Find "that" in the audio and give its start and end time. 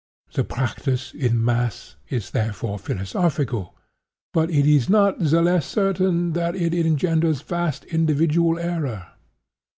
6.33-6.55